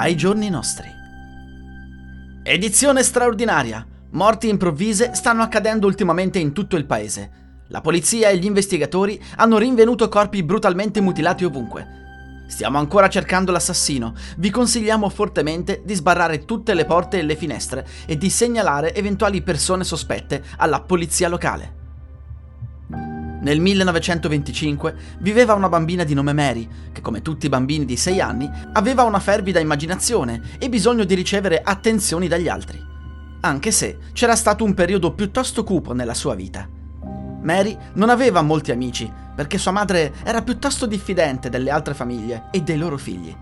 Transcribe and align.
ai 0.00 0.16
giorni 0.16 0.48
nostri. 0.48 0.88
Edizione 2.44 3.02
straordinaria. 3.02 3.84
Morti 4.10 4.48
improvvise 4.48 5.14
stanno 5.14 5.42
accadendo 5.42 5.86
ultimamente 5.86 6.38
in 6.38 6.52
tutto 6.52 6.76
il 6.76 6.86
paese. 6.86 7.64
La 7.68 7.80
polizia 7.80 8.28
e 8.28 8.38
gli 8.38 8.44
investigatori 8.44 9.20
hanno 9.36 9.58
rinvenuto 9.58 10.08
corpi 10.08 10.44
brutalmente 10.44 11.00
mutilati 11.00 11.44
ovunque. 11.44 11.96
Stiamo 12.46 12.78
ancora 12.78 13.08
cercando 13.08 13.50
l'assassino. 13.50 14.14
Vi 14.36 14.50
consigliamo 14.50 15.08
fortemente 15.08 15.82
di 15.84 15.94
sbarrare 15.94 16.44
tutte 16.44 16.74
le 16.74 16.84
porte 16.84 17.18
e 17.18 17.22
le 17.22 17.36
finestre 17.36 17.86
e 18.06 18.16
di 18.16 18.30
segnalare 18.30 18.94
eventuali 18.94 19.42
persone 19.42 19.82
sospette 19.82 20.44
alla 20.58 20.80
polizia 20.80 21.28
locale. 21.28 21.87
Nel 23.48 23.60
1925 23.60 24.94
viveva 25.20 25.54
una 25.54 25.70
bambina 25.70 26.04
di 26.04 26.12
nome 26.12 26.34
Mary, 26.34 26.68
che 26.92 27.00
come 27.00 27.22
tutti 27.22 27.46
i 27.46 27.48
bambini 27.48 27.86
di 27.86 27.96
6 27.96 28.20
anni 28.20 28.50
aveva 28.74 29.04
una 29.04 29.20
fervida 29.20 29.58
immaginazione 29.58 30.42
e 30.58 30.68
bisogno 30.68 31.04
di 31.04 31.14
ricevere 31.14 31.62
attenzioni 31.62 32.28
dagli 32.28 32.46
altri, 32.46 32.78
anche 33.40 33.70
se 33.70 33.96
c'era 34.12 34.36
stato 34.36 34.64
un 34.64 34.74
periodo 34.74 35.14
piuttosto 35.14 35.64
cupo 35.64 35.94
nella 35.94 36.12
sua 36.12 36.34
vita. 36.34 36.68
Mary 37.40 37.74
non 37.94 38.10
aveva 38.10 38.42
molti 38.42 38.70
amici, 38.70 39.10
perché 39.34 39.56
sua 39.56 39.72
madre 39.72 40.12
era 40.24 40.42
piuttosto 40.42 40.84
diffidente 40.84 41.48
delle 41.48 41.70
altre 41.70 41.94
famiglie 41.94 42.48
e 42.50 42.60
dei 42.60 42.76
loro 42.76 42.98
figli. 42.98 43.34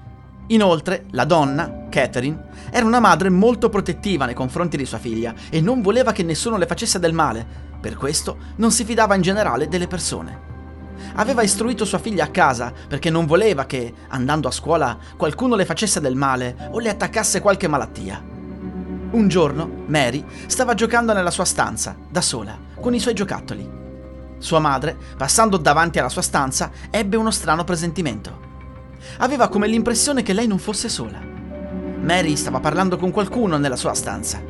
Inoltre, 0.48 1.06
la 1.10 1.24
donna, 1.24 1.86
Catherine, 1.88 2.45
era 2.70 2.86
una 2.86 3.00
madre 3.00 3.30
molto 3.30 3.68
protettiva 3.68 4.27
nei 4.27 4.34
confronti 4.34 4.77
di 4.77 4.84
sua 4.84 4.98
figlia 4.98 5.34
e 5.50 5.60
non 5.60 5.82
voleva 5.82 6.12
che 6.12 6.22
nessuno 6.22 6.56
le 6.56 6.66
facesse 6.66 7.00
del 7.00 7.12
male, 7.12 7.45
per 7.80 7.96
questo 7.96 8.36
non 8.56 8.70
si 8.70 8.84
fidava 8.84 9.16
in 9.16 9.22
generale 9.22 9.66
delle 9.66 9.88
persone. 9.88 10.55
Aveva 11.16 11.42
istruito 11.42 11.84
sua 11.84 11.98
figlia 11.98 12.24
a 12.24 12.28
casa 12.28 12.72
perché 12.88 13.10
non 13.10 13.27
voleva 13.27 13.66
che, 13.66 13.92
andando 14.09 14.46
a 14.46 14.52
scuola, 14.52 14.96
qualcuno 15.16 15.56
le 15.56 15.64
facesse 15.64 16.00
del 16.00 16.14
male 16.14 16.69
o 16.70 16.78
le 16.78 16.91
attaccasse 16.91 17.41
qualche 17.41 17.69
malattia. 17.69 18.22
Un 19.10 19.28
giorno, 19.28 19.69
Mary 19.86 20.25
stava 20.47 20.75
giocando 20.75 21.12
nella 21.12 21.31
sua 21.31 21.44
stanza, 21.44 21.97
da 22.08 22.20
sola, 22.20 22.56
con 22.78 22.94
i 22.94 23.00
suoi 23.00 23.14
giocattoli. 23.14 23.69
Sua 24.38 24.58
madre, 24.58 24.97
passando 25.16 25.56
davanti 25.56 25.98
alla 25.98 26.08
sua 26.08 26.22
stanza, 26.22 26.70
ebbe 26.91 27.16
uno 27.16 27.31
strano 27.31 27.64
presentimento. 27.64 28.45
Aveva 29.19 29.48
come 29.48 29.66
l'impressione 29.66 30.22
che 30.22 30.33
lei 30.33 30.47
non 30.47 30.58
fosse 30.58 30.89
sola. 30.89 31.20
Mary 32.00 32.36
stava 32.36 32.61
parlando 32.61 32.97
con 32.97 33.11
qualcuno 33.11 33.56
nella 33.56 33.77
sua 33.77 33.94
stanza. 33.94 34.42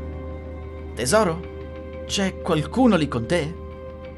Tesoro? 0.95 2.05
C'è 2.07 2.41
qualcuno 2.41 2.97
lì 2.97 3.09
con 3.09 3.27
te? 3.27 3.65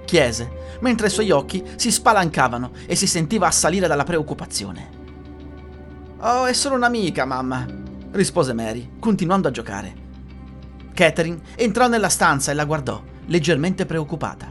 chiese, 0.08 0.50
mentre 0.80 1.08
i 1.08 1.10
suoi 1.10 1.30
occhi 1.30 1.62
si 1.76 1.92
spalancavano 1.92 2.70
e 2.86 2.94
si 2.96 3.06
sentiva 3.06 3.46
assalire 3.46 3.86
dalla 3.86 4.04
preoccupazione. 4.04 4.96
Oh, 6.20 6.46
è 6.46 6.54
solo 6.54 6.76
un'amica, 6.76 7.26
mamma, 7.26 7.66
rispose 8.12 8.54
Mary, 8.54 8.92
continuando 8.98 9.48
a 9.48 9.50
giocare. 9.50 10.06
Catherine 10.94 11.40
entrò 11.56 11.88
nella 11.88 12.08
stanza 12.08 12.50
e 12.50 12.54
la 12.54 12.64
guardò, 12.64 13.02
leggermente 13.26 13.84
preoccupata. 13.84 14.50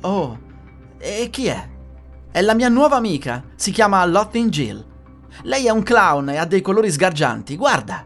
Oh, 0.00 0.38
e 0.98 1.28
chi 1.30 1.46
è? 1.46 1.68
È 2.34 2.40
la 2.40 2.54
mia 2.54 2.68
nuova 2.68 2.96
amica, 2.96 3.44
si 3.54 3.70
chiama 3.70 4.04
Lothin 4.04 4.48
Jill. 4.48 4.84
Lei 5.42 5.66
è 5.66 5.70
un 5.70 5.84
clown 5.84 6.30
e 6.30 6.36
ha 6.36 6.44
dei 6.44 6.62
colori 6.62 6.90
sgargianti, 6.90 7.54
guarda! 7.54 8.04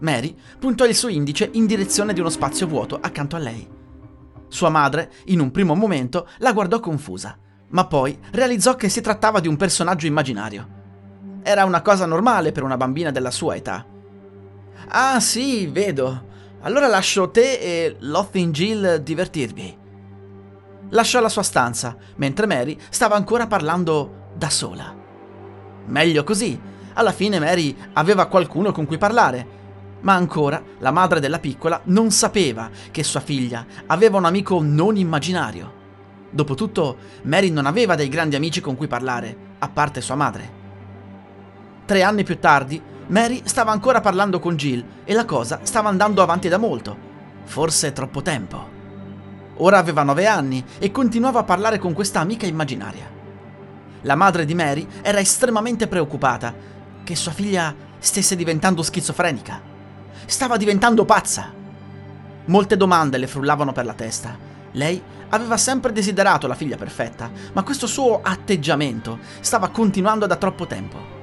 Mary 0.00 0.36
puntò 0.58 0.84
il 0.84 0.94
suo 0.94 1.08
indice 1.08 1.48
in 1.52 1.64
direzione 1.64 2.12
di 2.12 2.20
uno 2.20 2.28
spazio 2.28 2.66
vuoto 2.66 2.98
accanto 3.00 3.36
a 3.36 3.38
lei. 3.38 3.66
Sua 4.48 4.68
madre, 4.68 5.10
in 5.28 5.40
un 5.40 5.50
primo 5.50 5.74
momento, 5.74 6.28
la 6.40 6.52
guardò 6.52 6.78
confusa, 6.78 7.38
ma 7.68 7.86
poi 7.86 8.18
realizzò 8.32 8.76
che 8.76 8.90
si 8.90 9.00
trattava 9.00 9.40
di 9.40 9.48
un 9.48 9.56
personaggio 9.56 10.04
immaginario. 10.04 10.68
Era 11.42 11.64
una 11.64 11.80
cosa 11.80 12.04
normale 12.04 12.52
per 12.52 12.64
una 12.64 12.76
bambina 12.76 13.10
della 13.10 13.30
sua 13.30 13.56
età. 13.56 13.82
Ah 14.88 15.20
sì, 15.20 15.66
vedo. 15.68 16.26
Allora 16.60 16.86
lascio 16.86 17.30
te 17.30 17.54
e 17.54 17.96
Lothin 18.00 18.52
Jill 18.52 18.96
divertirvi. 18.96 19.86
Lasciò 20.90 21.20
la 21.20 21.28
sua 21.28 21.42
stanza, 21.42 21.96
mentre 22.16 22.46
Mary 22.46 22.78
stava 22.88 23.16
ancora 23.16 23.46
parlando 23.46 24.30
da 24.34 24.50
sola. 24.50 24.94
Meglio 25.86 26.24
così. 26.24 26.60
Alla 26.94 27.12
fine 27.12 27.38
Mary 27.38 27.76
aveva 27.92 28.26
qualcuno 28.26 28.72
con 28.72 28.86
cui 28.86 28.98
parlare 28.98 29.58
ma 30.00 30.14
ancora 30.14 30.62
la 30.78 30.90
madre 30.90 31.20
della 31.20 31.38
piccola 31.38 31.80
non 31.84 32.10
sapeva 32.10 32.70
che 32.90 33.02
sua 33.02 33.20
figlia 33.20 33.66
aveva 33.86 34.18
un 34.18 34.24
amico 34.24 34.60
non 34.62 34.96
immaginario. 34.96 35.74
Dopotutto, 36.30 36.96
Mary 37.22 37.50
non 37.50 37.66
aveva 37.66 37.94
dei 37.94 38.08
grandi 38.08 38.36
amici 38.36 38.60
con 38.60 38.76
cui 38.76 38.86
parlare, 38.86 39.36
a 39.58 39.68
parte 39.68 40.00
sua 40.00 40.14
madre. 40.14 40.56
Tre 41.84 42.02
anni 42.02 42.22
più 42.22 42.38
tardi, 42.38 42.80
Mary 43.08 43.42
stava 43.44 43.72
ancora 43.72 44.00
parlando 44.00 44.38
con 44.38 44.56
Jill 44.56 44.84
e 45.04 45.14
la 45.14 45.24
cosa 45.24 45.60
stava 45.62 45.88
andando 45.88 46.22
avanti 46.22 46.48
da 46.48 46.58
molto, 46.58 46.96
forse 47.44 47.92
troppo 47.92 48.20
tempo. 48.20 48.77
Ora 49.58 49.78
aveva 49.78 50.02
nove 50.02 50.26
anni 50.26 50.64
e 50.78 50.90
continuava 50.90 51.40
a 51.40 51.44
parlare 51.44 51.78
con 51.78 51.92
questa 51.92 52.20
amica 52.20 52.46
immaginaria. 52.46 53.10
La 54.02 54.14
madre 54.14 54.44
di 54.44 54.54
Mary 54.54 54.86
era 55.02 55.18
estremamente 55.18 55.88
preoccupata 55.88 56.54
che 57.02 57.16
sua 57.16 57.32
figlia 57.32 57.74
stesse 57.98 58.36
diventando 58.36 58.82
schizofrenica. 58.82 59.60
Stava 60.26 60.56
diventando 60.56 61.04
pazza. 61.04 61.52
Molte 62.44 62.76
domande 62.76 63.18
le 63.18 63.26
frullavano 63.26 63.72
per 63.72 63.84
la 63.84 63.94
testa. 63.94 64.36
Lei 64.72 65.02
aveva 65.30 65.56
sempre 65.56 65.92
desiderato 65.92 66.46
la 66.46 66.54
figlia 66.54 66.76
perfetta, 66.76 67.30
ma 67.52 67.62
questo 67.64 67.86
suo 67.86 68.20
atteggiamento 68.22 69.18
stava 69.40 69.68
continuando 69.68 70.26
da 70.26 70.36
troppo 70.36 70.66
tempo. 70.66 71.17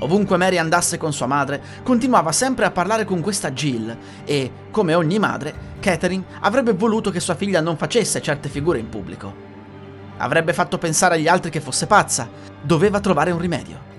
Ovunque 0.00 0.36
Mary 0.36 0.58
andasse 0.58 0.98
con 0.98 1.12
sua 1.12 1.26
madre, 1.26 1.62
continuava 1.82 2.30
sempre 2.30 2.66
a 2.66 2.70
parlare 2.70 3.04
con 3.04 3.20
questa 3.20 3.50
Jill 3.52 3.96
e, 4.24 4.50
come 4.70 4.94
ogni 4.94 5.18
madre, 5.18 5.74
Catherine 5.80 6.24
avrebbe 6.40 6.74
voluto 6.74 7.10
che 7.10 7.20
sua 7.20 7.34
figlia 7.34 7.60
non 7.60 7.78
facesse 7.78 8.20
certe 8.20 8.50
figure 8.50 8.78
in 8.78 8.90
pubblico. 8.90 9.44
Avrebbe 10.18 10.52
fatto 10.52 10.76
pensare 10.76 11.14
agli 11.14 11.28
altri 11.28 11.50
che 11.50 11.60
fosse 11.60 11.86
pazza, 11.86 12.28
doveva 12.60 13.00
trovare 13.00 13.30
un 13.30 13.38
rimedio. 13.38 13.94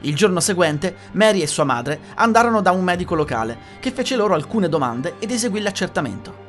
Il 0.00 0.14
giorno 0.14 0.40
seguente, 0.40 0.96
Mary 1.12 1.40
e 1.42 1.46
sua 1.46 1.64
madre 1.64 2.00
andarono 2.14 2.62
da 2.62 2.70
un 2.70 2.82
medico 2.82 3.14
locale, 3.14 3.58
che 3.80 3.90
fece 3.90 4.16
loro 4.16 4.34
alcune 4.34 4.68
domande 4.68 5.14
ed 5.18 5.30
eseguì 5.30 5.60
l'accertamento. 5.60 6.44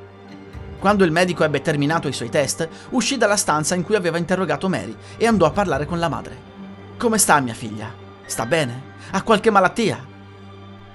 Quando 0.79 1.03
il 1.03 1.11
medico 1.11 1.43
ebbe 1.43 1.61
terminato 1.61 2.07
i 2.07 2.13
suoi 2.13 2.29
test, 2.29 2.67
uscì 2.91 3.17
dalla 3.17 3.35
stanza 3.35 3.75
in 3.75 3.83
cui 3.83 3.95
aveva 3.95 4.17
interrogato 4.17 4.69
Mary 4.69 4.95
e 5.17 5.25
andò 5.25 5.45
a 5.45 5.51
parlare 5.51 5.85
con 5.85 5.99
la 5.99 6.07
madre. 6.07 6.55
Come 6.97 7.17
sta 7.17 7.39
mia 7.39 7.53
figlia? 7.53 8.06
Sta 8.27 8.45
bene? 8.45 8.95
Ha 9.11 9.23
qualche 9.23 9.49
malattia? 9.49 10.05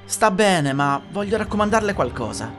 Sta 0.05 0.31
bene, 0.31 0.75
ma 0.75 1.01
voglio 1.11 1.39
raccomandarle 1.39 1.95
qualcosa. 1.95 2.53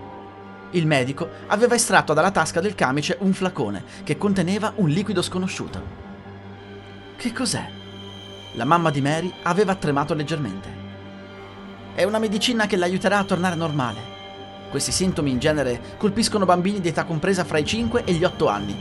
Il 0.71 0.87
medico 0.87 1.29
aveva 1.47 1.75
estratto 1.75 2.13
dalla 2.13 2.31
tasca 2.31 2.59
del 2.59 2.73
camice 2.73 3.17
un 3.19 3.33
flacone 3.33 3.83
che 4.03 4.17
conteneva 4.17 4.73
un 4.77 4.89
liquido 4.89 5.21
sconosciuto. 5.21 5.79
Che 7.15 7.31
cos'è? 7.31 7.69
La 8.53 8.65
mamma 8.65 8.89
di 8.89 8.99
Mary 8.99 9.31
aveva 9.43 9.75
tremato 9.75 10.15
leggermente. 10.15 10.81
È 11.93 12.03
una 12.03 12.17
medicina 12.17 12.65
che 12.65 12.75
l'aiuterà 12.75 13.19
a 13.19 13.23
tornare 13.25 13.55
normale. 13.55 13.99
Questi 14.71 14.91
sintomi 14.91 15.29
in 15.29 15.37
genere 15.37 15.79
colpiscono 15.97 16.45
bambini 16.45 16.81
di 16.81 16.87
età 16.87 17.03
compresa 17.03 17.43
fra 17.43 17.59
i 17.59 17.65
5 17.65 18.05
e 18.05 18.13
gli 18.13 18.23
8 18.23 18.47
anni. 18.47 18.75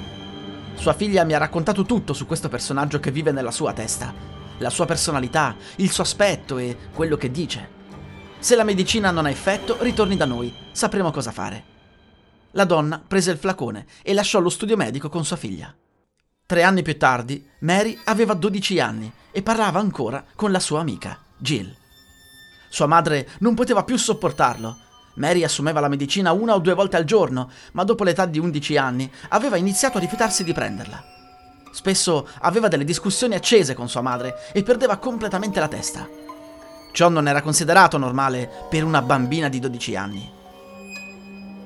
Sua 0.73 0.95
figlia 0.95 1.25
mi 1.25 1.35
ha 1.35 1.39
raccontato 1.39 1.85
tutto 1.85 2.15
su 2.15 2.25
questo 2.25 2.49
personaggio 2.49 2.99
che 2.99 3.11
vive 3.11 3.31
nella 3.31 3.51
sua 3.51 3.75
testa, 3.75 4.41
la 4.63 4.71
sua 4.71 4.87
personalità, 4.87 5.55
il 5.77 5.91
suo 5.91 6.03
aspetto 6.03 6.57
e 6.57 6.77
quello 6.95 7.19
che 7.19 7.31
dice. 7.31 7.81
Se 8.39 8.57
la 8.57 8.65
medicina 8.65 9.11
non 9.11 9.27
ha 9.27 9.31
effetto, 9.31 9.77
ritorni 9.81 10.17
da 10.17 10.25
noi, 10.25 10.53
sapremo 10.73 11.11
cosa 11.11 11.31
fare. 11.31 11.65
La 12.53 12.65
donna 12.65 13.03
prese 13.07 13.31
il 13.31 13.39
flacone 13.39 13.87
e 14.03 14.15
lasciò 14.15 14.41
lo 14.41 14.49
studio 14.49 14.77
medico 14.77 15.09
con 15.09 15.25
sua 15.25 15.37
figlia. 15.37 15.75
Tre 16.45 16.63
anni 16.63 16.83
più 16.83 16.99
tardi, 16.99 17.47
Mary 17.61 17.99
aveva 18.05 18.35
12 18.35 18.81
anni 18.81 19.13
e 19.31 19.43
parlava 19.43 19.79
ancora 19.79 20.25
con 20.35 20.51
la 20.51 20.61
sua 20.61 20.81
amica, 20.81 21.19
Jill. 21.37 21.75
Sua 22.69 22.87
madre 22.87 23.29
non 23.39 23.55
poteva 23.55 23.85
più 23.85 23.97
sopportarlo. 23.97 24.77
Mary 25.15 25.45
assumeva 25.45 25.81
la 25.81 25.89
medicina 25.89 26.33
una 26.33 26.55
o 26.55 26.59
due 26.59 26.75
volte 26.75 26.97
al 26.97 27.05
giorno, 27.05 27.51
ma 27.73 27.85
dopo 27.85 28.03
l'età 28.03 28.27
di 28.27 28.39
11 28.39 28.77
anni 28.77 29.11
aveva 29.29 29.57
iniziato 29.57 29.99
a 29.99 30.01
rifiutarsi 30.01 30.43
di 30.43 30.53
prenderla. 30.53 31.22
Spesso 31.73 32.29
aveva 32.41 32.69
delle 32.69 32.85
discussioni 32.85 33.35
accese 33.35 33.75
con 33.75 33.89
sua 33.89 34.03
madre 34.03 34.51
e 34.53 34.63
perdeva 34.63 34.99
completamente 34.99 35.59
la 35.59 35.69
testa. 35.69 36.09
Ciò 36.93 37.09
non 37.09 37.27
era 37.27 37.41
considerato 37.41 37.97
normale 37.97 38.49
per 38.69 38.85
una 38.85 39.01
bambina 39.01 39.49
di 39.49 39.59
12 39.59 39.97
anni. 39.97 40.33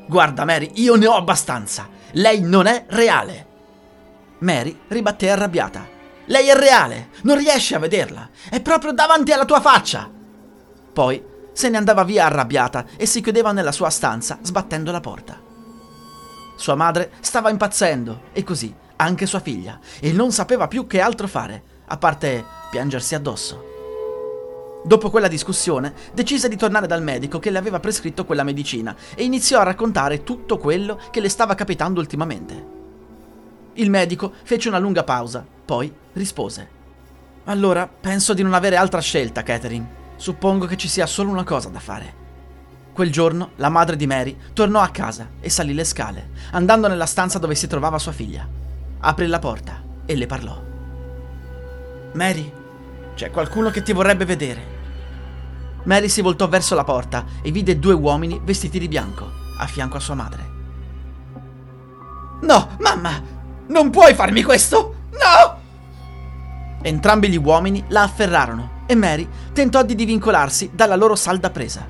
Guarda 0.07 0.45
Mary, 0.45 0.71
io 0.75 0.95
ne 0.95 1.09
ho 1.09 1.17
abbastanza. 1.17 1.89
Lei 2.13 2.41
non 2.41 2.67
è 2.67 2.85
reale. 2.89 3.47
Mary 4.39 4.79
ribatté 4.89 5.29
arrabbiata. 5.31 5.95
Lei 6.27 6.49
è 6.49 6.55
reale, 6.55 7.11
non 7.23 7.37
riesci 7.37 7.75
a 7.75 7.79
vederla, 7.79 8.31
è 8.49 8.61
proprio 8.61 8.93
davanti 8.93 9.33
alla 9.33 9.45
tua 9.45 9.61
faccia. 9.61 10.09
Poi 10.93 11.25
se 11.53 11.69
ne 11.69 11.77
andava 11.77 12.05
via 12.05 12.27
arrabbiata 12.27 12.85
e 12.97 13.07
si 13.07 13.21
chiudeva 13.21 13.51
nella 13.51 13.73
sua 13.73 13.91
stanza 13.91 14.39
sbattendo 14.43 14.93
la 14.93 15.01
porta. 15.01 15.41
Sua 16.57 16.75
madre 16.75 17.13
stava 17.21 17.51
impazzendo 17.51 18.23
e 18.33 18.45
così 18.45 18.75
anche 18.97 19.27
sua 19.27 19.41
figlia 19.41 19.79
e 20.01 20.13
non 20.13 20.33
sapeva 20.33 20.69
più 20.69 20.87
che 20.87 21.01
altro 21.01 21.27
fare, 21.27 21.63
a 21.87 21.97
parte 21.97 22.45
piangersi 22.71 23.15
addosso. 23.15 23.75
Dopo 24.85 25.11
quella 25.11 25.29
discussione, 25.29 25.93
decise 26.15 26.49
di 26.49 26.57
tornare 26.57 26.87
dal 26.87 27.03
medico 27.03 27.39
che 27.39 27.51
le 27.51 27.59
aveva 27.59 27.81
prescritto 27.81 28.25
quella 28.25 28.45
medicina 28.45 28.95
e 29.17 29.25
iniziò 29.25 29.59
a 29.59 29.65
raccontare 29.65 30.23
tutto 30.23 30.59
quello 30.59 31.01
che 31.11 31.21
le 31.21 31.29
stava 31.29 31.57
capitando 31.57 31.99
ultimamente. 31.99 32.75
Il 33.75 33.91
medico 33.91 34.33
fece 34.45 34.69
una 34.69 34.79
lunga 34.79 35.03
pausa, 35.03 35.45
poi 35.65 35.93
rispose. 36.13 36.69
Allora, 37.45 37.89
penso 37.89 38.33
di 38.33 38.43
non 38.43 38.55
avere 38.55 38.77
altra 38.77 39.01
scelta, 39.01 39.43
Catherine. 39.43 40.05
Suppongo 40.17 40.67
che 40.67 40.77
ci 40.77 40.89
sia 40.89 41.07
solo 41.07 41.31
una 41.31 41.45
cosa 41.45 41.69
da 41.69 41.81
fare. 41.81 42.25
Quel 42.93 43.11
giorno 43.11 43.51
la 43.57 43.69
madre 43.69 43.97
di 43.97 44.07
Mary 44.07 44.37
tornò 44.55 44.81
a 44.81 44.89
casa 44.89 45.31
e 45.41 45.51
salì 45.51 45.75
le 45.75 45.85
scale, 45.85 46.31
andando 46.53 46.89
nella 46.89 47.07
stanza 47.07 47.39
dove 47.39 47.55
si 47.55 47.67
trovava 47.67 47.99
sua 47.99 48.13
figlia. 48.13 48.56
Aprì 49.01 49.27
la 49.27 49.39
porta 49.39 49.83
e 50.05 50.17
le 50.17 50.27
parlò. 50.27 50.63
Mary, 52.13 52.53
c'è 53.15 53.31
qualcuno 53.31 53.71
che 53.71 53.83
ti 53.83 53.93
vorrebbe 53.93 54.25
vedere. 54.25 54.75
Mary 55.85 56.09
si 56.09 56.21
voltò 56.21 56.49
verso 56.49 56.75
la 56.75 56.85
porta 56.85 57.25
e 57.43 57.51
vide 57.51 57.79
due 57.79 57.93
uomini 57.95 58.41
vestiti 58.43 58.79
di 58.79 58.89
bianco 58.89 59.31
a 59.59 59.67
fianco 59.67 59.97
a 59.97 60.01
sua 60.01 60.15
madre. 60.15 60.55
No, 62.41 62.77
mamma! 62.81 63.35
Non 63.69 63.91
puoi 63.91 64.15
farmi 64.15 64.43
questo! 64.43 64.95
No! 65.11 65.61
Entrambi 66.83 67.29
gli 67.29 67.37
uomini 67.37 67.85
la 67.89 68.03
afferrarono 68.03 68.83
e 68.87 68.95
Mary 68.95 69.29
tentò 69.53 69.83
di 69.83 69.95
divincolarsi 69.95 70.71
dalla 70.73 70.97
loro 70.97 71.17
salda 71.17 71.51
presa. 71.51 71.87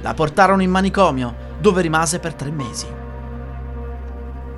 La 0.00 0.14
portarono 0.14 0.62
in 0.62 0.70
manicomio, 0.70 1.52
dove 1.58 1.82
rimase 1.82 2.18
per 2.18 2.34
tre 2.34 2.50
mesi. 2.50 2.86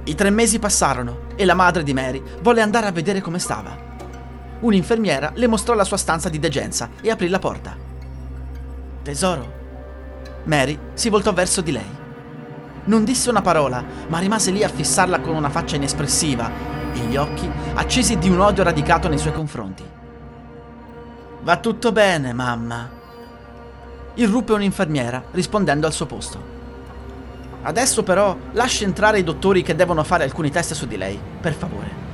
I 0.04 0.14
tre 0.14 0.30
mesi 0.30 0.58
passarono 0.58 1.25
e 1.36 1.44
la 1.44 1.54
madre 1.54 1.82
di 1.82 1.94
Mary 1.94 2.22
volle 2.40 2.62
andare 2.62 2.86
a 2.86 2.92
vedere 2.92 3.20
come 3.20 3.38
stava. 3.38 3.76
Un'infermiera 4.60 5.32
le 5.34 5.46
mostrò 5.46 5.74
la 5.74 5.84
sua 5.84 5.98
stanza 5.98 6.28
di 6.28 6.38
degenza 6.38 6.90
e 7.00 7.10
aprì 7.10 7.28
la 7.28 7.38
porta. 7.38 7.76
Tesoro. 9.02 9.52
Mary 10.44 10.78
si 10.94 11.08
voltò 11.10 11.32
verso 11.32 11.60
di 11.60 11.72
lei. 11.72 12.04
Non 12.84 13.04
disse 13.04 13.30
una 13.30 13.42
parola, 13.42 13.84
ma 14.08 14.18
rimase 14.18 14.50
lì 14.50 14.64
a 14.64 14.68
fissarla 14.68 15.20
con 15.20 15.34
una 15.34 15.50
faccia 15.50 15.76
inespressiva 15.76 16.50
e 16.92 16.98
gli 17.00 17.16
occhi 17.16 17.48
accesi 17.74 18.16
di 18.16 18.30
un 18.30 18.40
odio 18.40 18.62
radicato 18.62 19.08
nei 19.08 19.18
suoi 19.18 19.32
confronti. 19.32 19.84
Va 21.42 21.56
tutto 21.58 21.92
bene, 21.92 22.32
mamma. 22.32 22.88
Irruppe 24.14 24.52
un'infermiera 24.52 25.22
rispondendo 25.32 25.86
al 25.86 25.92
suo 25.92 26.06
posto. 26.06 26.55
Adesso 27.66 28.04
però 28.04 28.36
lasci 28.52 28.84
entrare 28.84 29.18
i 29.18 29.24
dottori 29.24 29.62
che 29.62 29.74
devono 29.74 30.04
fare 30.04 30.22
alcuni 30.22 30.52
test 30.52 30.72
su 30.74 30.86
di 30.86 30.96
lei, 30.96 31.18
per 31.40 31.52
favore. 31.52 32.04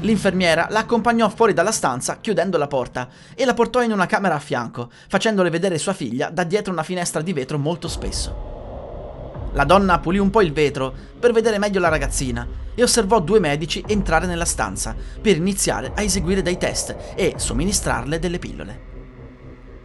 L'infermiera 0.00 0.66
la 0.68 0.80
accompagnò 0.80 1.30
fuori 1.30 1.54
dalla 1.54 1.72
stanza 1.72 2.18
chiudendo 2.20 2.58
la 2.58 2.66
porta 2.66 3.08
e 3.34 3.46
la 3.46 3.54
portò 3.54 3.82
in 3.82 3.92
una 3.92 4.04
camera 4.04 4.34
a 4.34 4.40
fianco, 4.40 4.90
facendole 5.08 5.48
vedere 5.48 5.78
sua 5.78 5.94
figlia 5.94 6.28
da 6.28 6.44
dietro 6.44 6.70
una 6.70 6.82
finestra 6.82 7.22
di 7.22 7.32
vetro 7.32 7.58
molto 7.58 7.88
spesso. 7.88 9.48
La 9.54 9.64
donna 9.64 10.00
pulì 10.00 10.18
un 10.18 10.28
po' 10.28 10.42
il 10.42 10.52
vetro 10.52 10.92
per 11.18 11.32
vedere 11.32 11.56
meglio 11.58 11.80
la 11.80 11.88
ragazzina 11.88 12.46
e 12.74 12.82
osservò 12.82 13.20
due 13.20 13.40
medici 13.40 13.82
entrare 13.86 14.26
nella 14.26 14.44
stanza 14.44 14.94
per 15.18 15.36
iniziare 15.36 15.92
a 15.94 16.02
eseguire 16.02 16.42
dei 16.42 16.58
test 16.58 16.94
e 17.14 17.34
somministrarle 17.38 18.18
delle 18.18 18.38
pillole. 18.38 18.93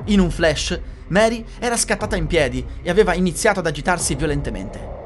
In 0.06 0.19
un 0.19 0.31
flash, 0.31 0.80
Mary 1.07 1.44
era 1.60 1.78
scattata 1.78 2.16
in 2.16 2.28
piedi 2.28 2.66
e 2.81 2.90
aveva 2.90 3.13
iniziato 3.13 3.60
ad 3.60 3.68
agitarsi 3.68 4.16
violentemente. 4.16 4.98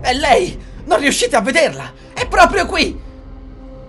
È 0.00 0.12
lei! 0.14 0.58
Non 0.84 0.98
riuscite 0.98 1.36
a 1.36 1.40
vederla! 1.40 1.92
È 2.12 2.26
proprio 2.26 2.66
qui! 2.66 3.00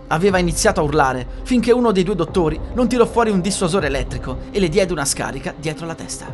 Aveva 0.07 0.37
iniziato 0.37 0.79
a 0.79 0.83
urlare 0.83 1.27
finché 1.43 1.71
uno 1.71 1.91
dei 1.91 2.03
due 2.03 2.15
dottori 2.15 2.59
non 2.73 2.87
tirò 2.87 3.05
fuori 3.05 3.29
un 3.29 3.41
dissuasore 3.41 3.87
elettrico 3.87 4.39
e 4.51 4.59
le 4.59 4.69
diede 4.69 4.93
una 4.93 5.05
scarica 5.05 5.53
dietro 5.57 5.85
la 5.85 5.95
testa. 5.95 6.25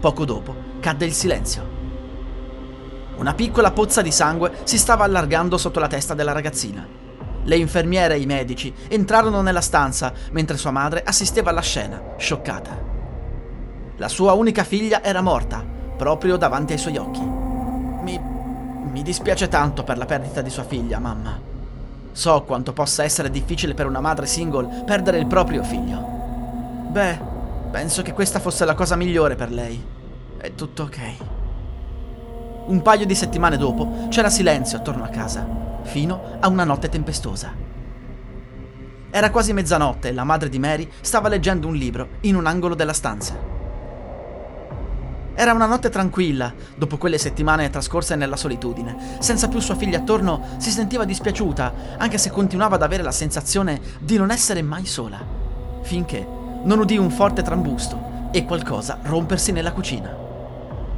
Poco 0.00 0.24
dopo 0.24 0.54
cadde 0.80 1.06
il 1.06 1.12
silenzio. 1.12 1.78
Una 3.16 3.34
piccola 3.34 3.70
pozza 3.70 4.02
di 4.02 4.12
sangue 4.12 4.52
si 4.64 4.78
stava 4.78 5.04
allargando 5.04 5.58
sotto 5.58 5.80
la 5.80 5.88
testa 5.88 6.14
della 6.14 6.32
ragazzina. 6.32 6.86
Le 7.42 7.56
infermiere 7.56 8.14
e 8.14 8.20
i 8.20 8.26
medici 8.26 8.72
entrarono 8.88 9.40
nella 9.40 9.60
stanza 9.60 10.12
mentre 10.32 10.56
sua 10.56 10.70
madre 10.70 11.02
assisteva 11.04 11.50
alla 11.50 11.60
scena, 11.62 12.14
scioccata. 12.16 12.89
La 14.00 14.08
sua 14.08 14.32
unica 14.32 14.64
figlia 14.64 15.02
era 15.02 15.20
morta, 15.20 15.62
proprio 15.98 16.38
davanti 16.38 16.72
ai 16.72 16.78
suoi 16.78 16.96
occhi. 16.96 17.20
Mi, 17.20 18.18
mi 18.18 19.02
dispiace 19.02 19.46
tanto 19.48 19.84
per 19.84 19.98
la 19.98 20.06
perdita 20.06 20.40
di 20.40 20.48
sua 20.48 20.64
figlia, 20.64 20.98
mamma. 20.98 21.38
So 22.10 22.44
quanto 22.44 22.72
possa 22.72 23.04
essere 23.04 23.30
difficile 23.30 23.74
per 23.74 23.84
una 23.84 24.00
madre 24.00 24.24
single 24.24 24.84
perdere 24.86 25.18
il 25.18 25.26
proprio 25.26 25.62
figlio. 25.62 25.98
Beh, 26.88 27.18
penso 27.70 28.00
che 28.00 28.14
questa 28.14 28.40
fosse 28.40 28.64
la 28.64 28.72
cosa 28.72 28.96
migliore 28.96 29.36
per 29.36 29.50
lei. 29.50 29.78
È 30.38 30.54
tutto 30.54 30.84
ok. 30.84 30.98
Un 32.68 32.80
paio 32.80 33.04
di 33.04 33.14
settimane 33.14 33.58
dopo 33.58 34.06
c'era 34.08 34.30
silenzio 34.30 34.78
attorno 34.78 35.04
a 35.04 35.08
casa, 35.08 35.46
fino 35.82 36.38
a 36.40 36.48
una 36.48 36.64
notte 36.64 36.88
tempestosa. 36.88 37.52
Era 39.10 39.30
quasi 39.30 39.52
mezzanotte 39.52 40.08
e 40.08 40.12
la 40.14 40.24
madre 40.24 40.48
di 40.48 40.58
Mary 40.58 40.90
stava 41.02 41.28
leggendo 41.28 41.66
un 41.66 41.74
libro 41.74 42.08
in 42.20 42.34
un 42.34 42.46
angolo 42.46 42.74
della 42.74 42.94
stanza. 42.94 43.59
Era 45.40 45.54
una 45.54 45.64
notte 45.64 45.88
tranquilla, 45.88 46.52
dopo 46.76 46.98
quelle 46.98 47.16
settimane 47.16 47.70
trascorse 47.70 48.14
nella 48.14 48.36
solitudine. 48.36 49.16
Senza 49.20 49.48
più 49.48 49.58
sua 49.58 49.74
figlia 49.74 49.96
attorno, 49.96 50.44
si 50.58 50.68
sentiva 50.68 51.06
dispiaciuta, 51.06 51.96
anche 51.96 52.18
se 52.18 52.28
continuava 52.28 52.74
ad 52.74 52.82
avere 52.82 53.02
la 53.02 53.10
sensazione 53.10 53.80
di 54.00 54.18
non 54.18 54.30
essere 54.30 54.60
mai 54.60 54.84
sola. 54.84 55.18
Finché 55.80 56.26
non 56.62 56.78
udì 56.78 56.98
un 56.98 57.10
forte 57.10 57.40
trambusto 57.40 58.28
e 58.32 58.44
qualcosa 58.44 58.98
rompersi 59.04 59.50
nella 59.50 59.72
cucina. 59.72 60.14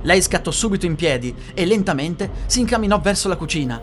Lei 0.00 0.21
scattò 0.21 0.50
subito 0.50 0.87
in 0.87 0.97
piedi 0.97 1.33
e 1.55 1.65
lentamente 1.65 2.29
si 2.47 2.59
incamminò 2.59 2.99
verso 2.99 3.29
la 3.29 3.37
cucina 3.37 3.81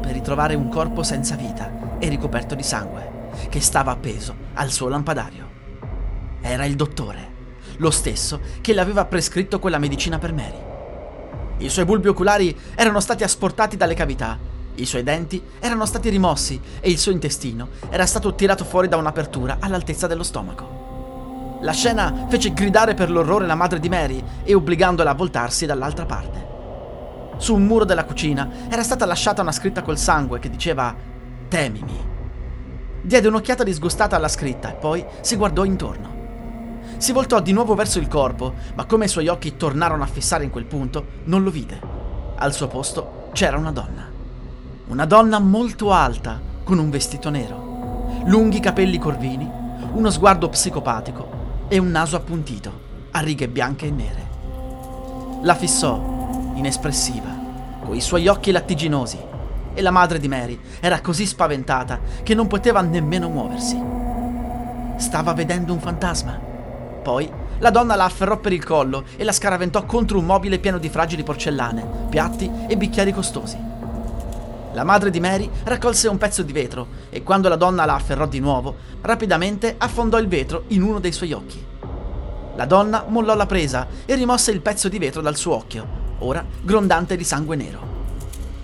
per 0.00 0.14
ritrovare 0.14 0.56
un 0.56 0.68
corpo 0.68 1.04
senza 1.04 1.36
vita 1.36 1.98
e 2.00 2.08
ricoperto 2.08 2.56
di 2.56 2.64
sangue, 2.64 3.28
che 3.48 3.60
stava 3.60 3.92
appeso 3.92 4.34
al 4.54 4.72
suo 4.72 4.88
lampadario. 4.88 5.48
Era 6.40 6.64
il 6.64 6.74
dottore 6.74 7.31
lo 7.82 7.90
stesso 7.90 8.40
che 8.60 8.72
le 8.72 8.80
aveva 8.80 9.04
prescritto 9.04 9.58
quella 9.58 9.78
medicina 9.78 10.18
per 10.18 10.32
Mary. 10.32 10.70
I 11.58 11.68
suoi 11.68 11.84
bulbi 11.84 12.08
oculari 12.08 12.56
erano 12.76 13.00
stati 13.00 13.24
asportati 13.24 13.76
dalle 13.76 13.94
cavità, 13.94 14.38
i 14.76 14.86
suoi 14.86 15.02
denti 15.02 15.42
erano 15.58 15.84
stati 15.84 16.08
rimossi 16.08 16.58
e 16.80 16.88
il 16.88 16.98
suo 16.98 17.12
intestino 17.12 17.68
era 17.90 18.06
stato 18.06 18.34
tirato 18.34 18.64
fuori 18.64 18.88
da 18.88 18.96
un'apertura 18.96 19.58
all'altezza 19.60 20.06
dello 20.06 20.22
stomaco. 20.22 21.58
La 21.60 21.72
scena 21.72 22.26
fece 22.28 22.52
gridare 22.52 22.94
per 22.94 23.10
l'orrore 23.10 23.46
la 23.46 23.54
madre 23.54 23.78
di 23.78 23.88
Mary 23.88 24.22
e 24.44 24.54
obbligandola 24.54 25.10
a 25.10 25.14
voltarsi 25.14 25.66
dall'altra 25.66 26.06
parte. 26.06 26.50
Su 27.36 27.54
un 27.54 27.66
muro 27.66 27.84
della 27.84 28.04
cucina 28.04 28.48
era 28.68 28.82
stata 28.82 29.04
lasciata 29.04 29.42
una 29.42 29.52
scritta 29.52 29.82
col 29.82 29.98
sangue 29.98 30.38
che 30.38 30.50
diceva 30.50 30.94
Temimi. 31.48 32.10
Diede 33.02 33.28
un'occhiata 33.28 33.64
disgustata 33.64 34.16
alla 34.16 34.28
scritta 34.28 34.70
e 34.70 34.74
poi 34.74 35.04
si 35.20 35.36
guardò 35.36 35.64
intorno. 35.64 36.11
Si 37.02 37.10
voltò 37.10 37.40
di 37.40 37.50
nuovo 37.50 37.74
verso 37.74 37.98
il 37.98 38.06
corpo, 38.06 38.54
ma 38.76 38.84
come 38.84 39.06
i 39.06 39.08
suoi 39.08 39.26
occhi 39.26 39.56
tornarono 39.56 40.04
a 40.04 40.06
fissare 40.06 40.44
in 40.44 40.50
quel 40.50 40.66
punto, 40.66 41.04
non 41.24 41.42
lo 41.42 41.50
vide. 41.50 41.80
Al 42.36 42.54
suo 42.54 42.68
posto 42.68 43.24
c'era 43.32 43.56
una 43.56 43.72
donna. 43.72 44.08
Una 44.86 45.04
donna 45.04 45.40
molto 45.40 45.90
alta, 45.90 46.40
con 46.62 46.78
un 46.78 46.90
vestito 46.90 47.28
nero, 47.28 48.22
lunghi 48.26 48.60
capelli 48.60 48.98
corvini, 48.98 49.50
uno 49.94 50.10
sguardo 50.10 50.48
psicopatico 50.48 51.66
e 51.66 51.76
un 51.78 51.90
naso 51.90 52.14
appuntito, 52.14 52.70
a 53.10 53.18
righe 53.18 53.48
bianche 53.48 53.86
e 53.86 53.90
nere. 53.90 54.28
La 55.42 55.56
fissò, 55.56 56.30
inespressiva, 56.54 57.36
coi 57.84 58.00
suoi 58.00 58.28
occhi 58.28 58.52
lattiginosi, 58.52 59.18
e 59.74 59.82
la 59.82 59.90
madre 59.90 60.20
di 60.20 60.28
Mary 60.28 60.56
era 60.78 61.00
così 61.00 61.26
spaventata 61.26 61.98
che 62.22 62.36
non 62.36 62.46
poteva 62.46 62.80
nemmeno 62.80 63.28
muoversi. 63.28 63.76
Stava 64.98 65.32
vedendo 65.32 65.72
un 65.72 65.80
fantasma. 65.80 66.41
Poi 67.02 67.30
la 67.58 67.70
donna 67.70 67.96
la 67.96 68.04
afferrò 68.04 68.38
per 68.38 68.52
il 68.52 68.64
collo 68.64 69.04
e 69.16 69.24
la 69.24 69.32
scaraventò 69.32 69.84
contro 69.84 70.18
un 70.18 70.24
mobile 70.24 70.58
pieno 70.58 70.78
di 70.78 70.88
fragili 70.88 71.22
porcellane, 71.22 72.06
piatti 72.08 72.50
e 72.68 72.76
bicchieri 72.76 73.12
costosi. 73.12 73.70
La 74.72 74.84
madre 74.84 75.10
di 75.10 75.20
Mary 75.20 75.50
raccolse 75.64 76.08
un 76.08 76.16
pezzo 76.16 76.42
di 76.42 76.52
vetro 76.52 76.86
e 77.10 77.22
quando 77.22 77.48
la 77.48 77.56
donna 77.56 77.84
la 77.84 77.94
afferrò 77.94 78.26
di 78.26 78.40
nuovo, 78.40 78.76
rapidamente 79.02 79.74
affondò 79.76 80.18
il 80.18 80.28
vetro 80.28 80.64
in 80.68 80.82
uno 80.82 80.98
dei 80.98 81.12
suoi 81.12 81.32
occhi. 81.32 81.62
La 82.54 82.64
donna 82.64 83.04
mollò 83.06 83.34
la 83.34 83.46
presa 83.46 83.86
e 84.06 84.14
rimosse 84.14 84.50
il 84.50 84.60
pezzo 84.60 84.88
di 84.88 84.98
vetro 84.98 85.20
dal 85.20 85.36
suo 85.36 85.54
occhio, 85.54 85.86
ora 86.18 86.44
grondante 86.62 87.16
di 87.16 87.24
sangue 87.24 87.56
nero. 87.56 88.00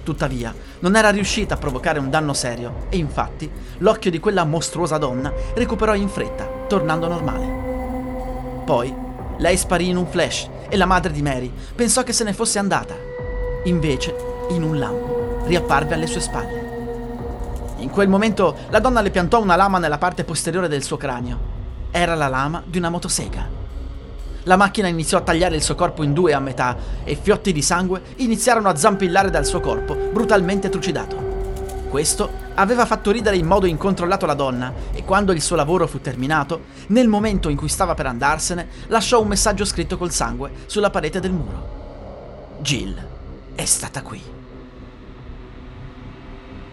Tuttavia, 0.03 0.55
non 0.81 0.97
era 0.97 1.11
riuscita 1.11 1.55
a 1.55 1.59
provocare 1.59 1.99
un 1.99 2.09
danno 2.09 2.33
serio 2.33 2.87
e 2.89 2.97
infatti 2.97 3.51
l'occhio 3.79 4.11
di 4.11 4.21
quella 4.21 4.45
mostruosa 4.45 4.97
donna 4.97 5.31
recuperò 5.55 5.95
in 5.95 6.09
fretta, 6.09 6.49
tornando 6.67 7.09
normale. 7.09 7.68
Poi 8.69 8.95
lei 9.39 9.57
sparì 9.57 9.89
in 9.89 9.97
un 9.97 10.07
flash 10.07 10.47
e 10.69 10.77
la 10.77 10.85
madre 10.85 11.11
di 11.11 11.23
Mary 11.23 11.51
pensò 11.75 12.03
che 12.03 12.13
se 12.13 12.23
ne 12.23 12.35
fosse 12.35 12.59
andata. 12.59 12.95
Invece, 13.65 14.15
in 14.51 14.63
un 14.63 14.79
lampo, 14.79 15.41
riapparve 15.47 15.95
alle 15.95 16.07
sue 16.07 16.21
spalle. 16.21 17.77
In 17.79 17.89
quel 17.89 18.11
momento 18.11 18.55
la 18.69 18.79
donna 18.79 19.01
le 19.01 19.09
piantò 19.09 19.41
una 19.41 19.57
lama 19.57 19.79
nella 19.79 19.97
parte 19.97 20.23
posteriore 20.23 20.69
del 20.69 20.83
suo 20.83 20.99
cranio. 20.99 21.39
Era 21.91 22.15
la 22.15 22.29
lama 22.29 22.63
di 22.63 22.77
una 22.77 22.91
motosega. 22.91 23.49
La 24.43 24.57
macchina 24.57 24.89
iniziò 24.89 25.17
a 25.17 25.23
tagliare 25.23 25.57
il 25.57 25.63
suo 25.63 25.75
corpo 25.75 26.03
in 26.03 26.13
due 26.13 26.35
a 26.35 26.39
metà 26.39 26.77
e 27.05 27.17
fiotti 27.17 27.55
di 27.55 27.63
sangue 27.63 28.03
iniziarono 28.17 28.69
a 28.69 28.77
zampillare 28.77 29.31
dal 29.31 29.47
suo 29.47 29.61
corpo, 29.61 29.95
brutalmente 29.95 30.69
trucidato. 30.69 31.17
Questo 31.89 32.48
aveva 32.59 32.87
fatto 32.87 33.11
ridere 33.11 33.37
in 33.37 33.47
modo 33.47 33.67
incontrollato 33.67 34.25
la 34.27 34.35
donna 34.35 34.73
e 34.93 35.05
quando 35.05 35.33
il 35.33 35.41
suo 35.41 35.57
lavoro 35.57 35.87
fu 35.87 36.01
terminato, 36.01 36.65
nel 36.89 37.09
momento 37.09 37.49
in 37.49 37.57
cui 37.57 37.69
stava 37.69 37.95
per 37.95 38.05
andarsene, 38.07 38.69
lasciò 38.89 39.21
un 39.21 39.29
messaggio 39.29 39.65
scritto 39.65 39.97
col 39.97 40.11
sangue 40.11 40.51
sulla 40.67 40.91
parete 40.91 41.21
del 41.21 41.33
muro. 41.33 42.57
Jill 42.61 43.01
è 43.55 43.65
stata 43.65 44.03
qui. 44.03 44.21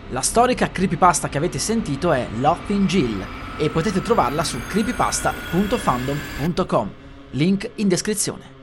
La 0.09 0.21
storica 0.21 0.71
creepypasta 0.71 1.29
che 1.29 1.37
avete 1.37 1.59
sentito 1.59 2.11
è 2.11 2.27
Laughing 2.39 2.87
Jill 2.87 3.23
e 3.57 3.69
potete 3.69 4.01
trovarla 4.01 4.43
su 4.43 4.59
creepypasta.fandom.com. 4.67 6.91
Link 7.31 7.71
in 7.75 7.87
descrizione. 7.87 8.54